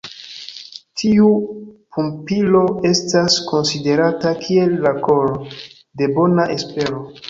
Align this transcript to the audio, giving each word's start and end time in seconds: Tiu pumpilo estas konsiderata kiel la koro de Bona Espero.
Tiu 1.01 1.27
pumpilo 1.97 2.63
estas 2.95 3.39
konsiderata 3.53 4.35
kiel 4.43 4.77
la 4.89 4.99
koro 5.09 5.41
de 6.03 6.15
Bona 6.21 6.53
Espero. 6.61 7.09